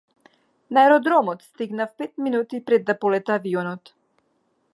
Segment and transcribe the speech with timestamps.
[0.73, 3.95] На аеродромот стигнав пет минути пред да полета авионот.